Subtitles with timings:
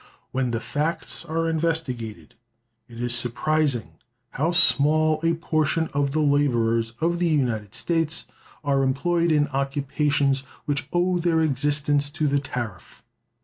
[0.31, 2.33] When the facts are investigated,
[2.89, 3.91] it is surprising
[4.31, 8.25] how small a portion of the laborers of the United States
[8.63, 13.03] are employed in occupations which owe their existence to the tariff.